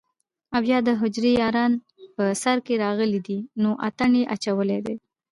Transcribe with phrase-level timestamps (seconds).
[0.55, 1.73] او يا دحجرې ياران
[2.15, 4.95] په سر کښې راغلي دي نو اتڼ يې اچولے دے